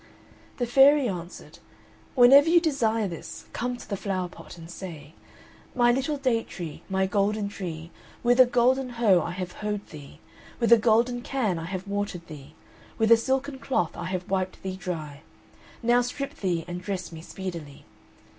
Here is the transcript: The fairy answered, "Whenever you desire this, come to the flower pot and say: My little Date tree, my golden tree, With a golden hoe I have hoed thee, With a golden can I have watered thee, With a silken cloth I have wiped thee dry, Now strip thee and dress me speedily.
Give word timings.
The 0.57 0.65
fairy 0.65 1.07
answered, 1.07 1.59
"Whenever 2.15 2.49
you 2.49 2.59
desire 2.59 3.07
this, 3.07 3.45
come 3.53 3.77
to 3.77 3.87
the 3.87 3.95
flower 3.95 4.27
pot 4.29 4.57
and 4.57 4.67
say: 4.67 5.13
My 5.75 5.91
little 5.91 6.17
Date 6.17 6.49
tree, 6.49 6.81
my 6.89 7.05
golden 7.05 7.49
tree, 7.49 7.91
With 8.23 8.39
a 8.39 8.47
golden 8.47 8.89
hoe 8.97 9.21
I 9.21 9.29
have 9.29 9.51
hoed 9.51 9.85
thee, 9.89 10.17
With 10.59 10.71
a 10.71 10.77
golden 10.79 11.21
can 11.21 11.59
I 11.59 11.65
have 11.65 11.87
watered 11.87 12.25
thee, 12.25 12.55
With 12.97 13.11
a 13.11 13.15
silken 13.17 13.59
cloth 13.59 13.95
I 13.95 14.05
have 14.05 14.27
wiped 14.27 14.63
thee 14.63 14.75
dry, 14.75 15.21
Now 15.83 16.01
strip 16.01 16.33
thee 16.33 16.65
and 16.67 16.81
dress 16.81 17.11
me 17.11 17.21
speedily. 17.21 17.85